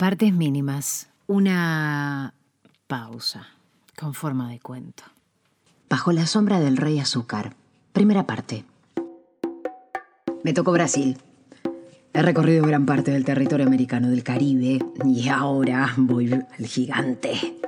Partes 0.00 0.32
mínimas. 0.32 1.10
Una 1.26 2.32
pausa 2.86 3.48
con 3.98 4.14
forma 4.14 4.48
de 4.48 4.58
cuento. 4.58 5.02
Bajo 5.90 6.10
la 6.12 6.26
sombra 6.26 6.58
del 6.58 6.78
rey 6.78 6.98
azúcar. 6.98 7.54
Primera 7.92 8.26
parte. 8.26 8.64
Me 10.42 10.54
tocó 10.54 10.72
Brasil. 10.72 11.18
He 12.14 12.22
recorrido 12.22 12.64
gran 12.64 12.86
parte 12.86 13.10
del 13.10 13.26
territorio 13.26 13.66
americano 13.66 14.08
del 14.08 14.22
Caribe 14.24 14.78
y 15.04 15.28
ahora 15.28 15.92
voy 15.98 16.32
al 16.32 16.66
gigante. 16.66 17.60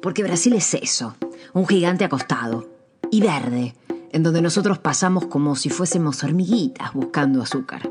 Porque 0.00 0.22
Brasil 0.22 0.54
es 0.54 0.72
eso, 0.72 1.14
un 1.52 1.68
gigante 1.68 2.06
acostado 2.06 2.70
y 3.10 3.20
verde, 3.20 3.74
en 4.12 4.22
donde 4.22 4.40
nosotros 4.40 4.78
pasamos 4.78 5.26
como 5.26 5.54
si 5.56 5.68
fuésemos 5.68 6.24
hormiguitas 6.24 6.94
buscando 6.94 7.42
azúcar. 7.42 7.90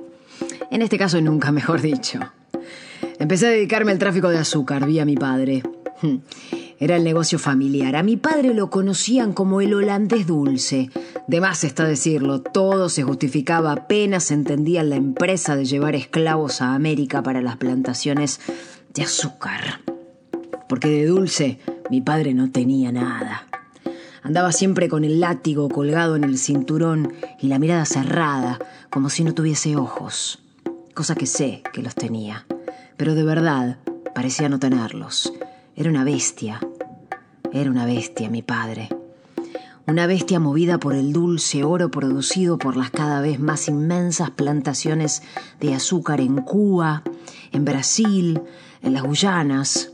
En 0.72 0.82
este 0.82 0.98
caso 0.98 1.22
nunca 1.22 1.52
mejor 1.52 1.82
dicho. 1.82 2.20
Empecé 3.20 3.48
a 3.48 3.52
dedicarme 3.52 3.92
al 3.92 4.00
tráfico 4.00 4.30
de 4.30 4.38
azúcar, 4.38 4.86
vi 4.86 5.00
a 5.00 5.06
mi 5.06 5.16
padre. 5.16 5.62
Era 6.80 6.96
el 6.96 7.04
negocio 7.04 7.38
familiar. 7.38 7.98
A 7.98 8.04
mi 8.04 8.16
padre 8.16 8.54
lo 8.54 8.70
conocían 8.70 9.34
como 9.34 9.60
el 9.60 9.74
holandés 9.74 10.26
dulce. 10.26 10.90
De 11.28 11.42
más 11.42 11.66
está 11.66 11.84
decirlo, 11.84 12.42
todo 12.42 12.88
se 12.88 13.04
justificaba 13.04 13.74
apenas 13.74 14.32
entendía 14.32 14.84
la 14.84 14.96
empresa 14.96 15.58
de 15.58 15.66
llevar 15.66 15.96
esclavos 15.96 16.62
a 16.62 16.74
América 16.74 17.22
para 17.22 17.42
las 17.42 17.58
plantaciones 17.58 18.40
de 18.94 19.04
azúcar. 19.04 19.82
Porque 20.70 20.88
de 20.88 21.06
dulce 21.06 21.60
mi 21.90 22.00
padre 22.00 22.34
no 22.34 22.52
tenía 22.52 22.94
nada. 22.94 23.48
Andaba 24.24 24.54
siempre 24.54 24.88
con 24.88 25.04
el 25.04 25.20
látigo 25.20 25.68
colgado 25.68 26.16
en 26.16 26.24
el 26.24 26.38
cinturón 26.38 27.12
y 27.42 27.48
la 27.48 27.60
mirada 27.60 27.84
cerrada, 27.84 28.60
como 28.90 29.10
si 29.10 29.26
no 29.26 29.34
tuviese 29.34 29.76
ojos. 29.76 30.40
Cosa 30.94 31.16
que 31.16 31.26
sé 31.26 31.64
que 31.74 31.82
los 31.82 31.96
tenía 31.96 32.46
pero 33.00 33.16
de 33.16 33.24
verdad 33.24 33.78
parecía 34.14 34.50
no 34.50 34.60
tenerlos. 34.60 35.32
Era 35.74 35.90
una 35.90 36.04
bestia. 36.04 36.60
Era 37.54 37.72
una 37.72 37.86
bestia, 37.86 38.30
mi 38.30 38.42
padre. 38.42 38.90
Una 39.88 40.06
bestia 40.06 40.42
movida 40.42 40.82
por 40.82 40.94
el 40.94 41.14
dulce 41.14 41.64
oro 41.64 41.90
producido 41.92 42.58
por 42.58 42.76
las 42.76 42.92
cada 42.92 43.22
vez 43.22 43.40
más 43.40 43.70
inmensas 43.70 44.32
plantaciones 44.32 45.24
de 45.62 45.74
azúcar 45.74 46.20
en 46.20 46.42
Cuba, 46.42 47.04
en 47.54 47.64
Brasil, 47.64 48.42
en 48.82 48.94
las 48.94 49.04
Guyanas. 49.04 49.94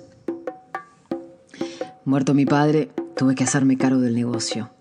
Muerto 2.06 2.34
mi 2.34 2.48
padre, 2.48 2.90
tuve 3.16 3.36
que 3.36 3.44
hacerme 3.44 3.78
cargo 3.78 4.02
del 4.02 4.16
negocio. 4.16 4.72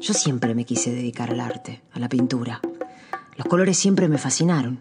Yo 0.00 0.14
siempre 0.14 0.54
me 0.54 0.64
quise 0.64 0.92
dedicar 0.92 1.30
al 1.32 1.40
arte, 1.40 1.82
a 1.90 1.98
la 1.98 2.08
pintura. 2.08 2.60
Los 3.36 3.48
colores 3.48 3.76
siempre 3.76 4.06
me 4.06 4.18
fascinaron 4.18 4.78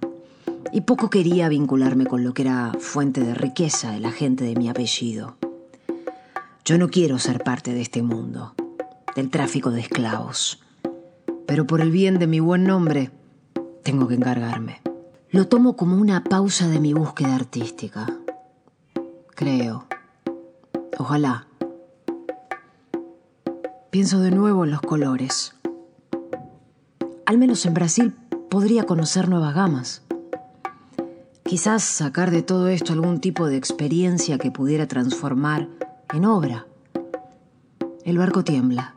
y 0.73 0.81
poco 0.81 1.11
quería 1.11 1.49
vincularme 1.49 2.07
con 2.07 2.23
lo 2.23 2.33
que 2.33 2.41
era 2.41 2.71
fuente 2.79 3.21
de 3.21 3.35
riqueza 3.35 3.91
de 3.91 3.99
la 3.99 4.11
gente 4.11 4.43
de 4.43 4.55
mi 4.55 4.69
apellido. 4.69 5.38
Yo 6.66 6.79
no 6.79 6.89
quiero 6.89 7.19
ser 7.19 7.43
parte 7.43 7.73
de 7.73 7.81
este 7.81 8.02
mundo, 8.02 8.55
del 9.16 9.29
tráfico 9.29 9.69
de 9.69 9.81
esclavos, 9.81 10.63
pero 11.45 11.67
por 11.67 11.79
el 11.79 11.91
bien 11.91 12.17
de 12.17 12.25
mi 12.25 12.39
buen 12.39 12.63
nombre, 12.63 13.11
tengo 13.83 14.07
que 14.07 14.16
encargarme. 14.16 14.81
Lo 15.29 15.47
tomo 15.47 15.75
como 15.75 15.95
una 15.95 16.23
pausa 16.23 16.67
de 16.67 16.79
mi 16.79 16.94
búsqueda 16.94 17.35
artística. 17.35 18.07
Creo. 19.35 19.85
Ojalá. 20.97 21.45
Pienso 23.91 24.21
de 24.21 24.31
nuevo 24.31 24.63
en 24.63 24.71
los 24.71 24.81
colores. 24.81 25.55
Al 27.27 27.38
menos 27.38 27.63
en 27.67 27.75
Brasil 27.75 28.16
podría 28.49 28.85
conocer 28.85 29.29
nuevas 29.29 29.53
gamas. 29.53 30.03
Quizás 31.54 31.84
sacar 31.84 32.32
de 32.32 32.42
todo 32.42 32.68
esto 32.68 32.94
algún 32.94 33.22
tipo 33.22 33.46
de 33.46 33.58
experiencia 33.58 34.40
que 34.40 34.50
pudiera 34.50 34.88
transformar 34.88 35.70
en 36.12 36.26
obra. 36.26 36.66
El 38.04 38.18
barco 38.18 38.44
tiembla. 38.44 38.96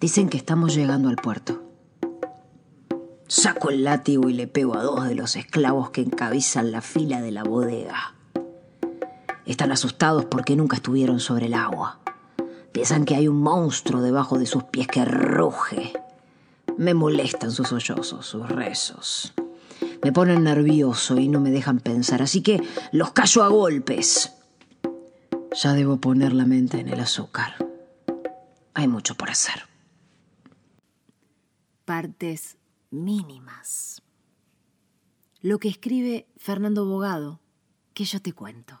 Dicen 0.00 0.28
que 0.28 0.36
estamos 0.36 0.74
llegando 0.74 1.08
al 1.08 1.14
puerto. 1.14 1.62
Saco 3.28 3.70
el 3.70 3.84
látigo 3.84 4.28
y 4.30 4.32
le 4.32 4.48
pego 4.48 4.76
a 4.76 4.82
dos 4.82 5.06
de 5.06 5.14
los 5.14 5.36
esclavos 5.36 5.90
que 5.90 6.00
encabezan 6.00 6.72
la 6.72 6.80
fila 6.80 7.20
de 7.22 7.30
la 7.30 7.44
bodega. 7.44 8.16
Están 9.46 9.70
asustados 9.70 10.24
porque 10.24 10.56
nunca 10.56 10.74
estuvieron 10.74 11.20
sobre 11.20 11.46
el 11.46 11.54
agua. 11.54 12.00
Piensan 12.72 13.04
que 13.04 13.14
hay 13.14 13.28
un 13.28 13.40
monstruo 13.40 14.02
debajo 14.02 14.40
de 14.40 14.46
sus 14.46 14.64
pies 14.64 14.88
que 14.88 15.04
ruge. 15.04 15.92
Me 16.76 16.94
molestan 16.94 17.52
sus 17.52 17.68
sollozos, 17.68 18.26
sus 18.26 18.48
rezos. 18.48 19.32
Me 20.02 20.12
ponen 20.12 20.42
nervioso 20.42 21.18
y 21.18 21.28
no 21.28 21.40
me 21.40 21.50
dejan 21.50 21.78
pensar, 21.78 22.22
así 22.22 22.42
que 22.42 22.60
los 22.90 23.12
callo 23.12 23.44
a 23.44 23.48
golpes. 23.48 24.32
Ya 25.54 25.74
debo 25.74 25.98
poner 25.98 26.32
la 26.32 26.44
mente 26.44 26.80
en 26.80 26.88
el 26.88 27.00
azúcar. 27.00 27.54
Hay 28.74 28.88
mucho 28.88 29.14
por 29.14 29.30
hacer. 29.30 29.62
Partes 31.84 32.56
mínimas. 32.90 34.02
Lo 35.40 35.58
que 35.58 35.68
escribe 35.68 36.26
Fernando 36.36 36.86
Bogado, 36.86 37.40
que 37.94 38.04
yo 38.04 38.20
te 38.20 38.32
cuento. 38.32 38.80